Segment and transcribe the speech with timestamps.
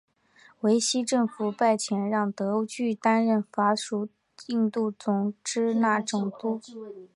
[0.61, 4.09] 维希政府派遣让德句担任法属
[4.47, 4.91] 印度
[5.43, 6.59] 支那总督。